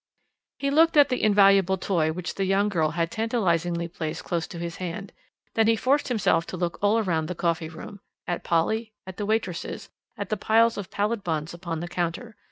[0.57, 4.57] He looked at the invaluable toy which the young girl had tantalisingly placed close to
[4.57, 5.13] his hand:
[5.53, 9.27] then he forced himself to look all round the coffee room: at Polly, at the
[9.27, 12.35] waitresses, at the piles of pallid buns upon the counter.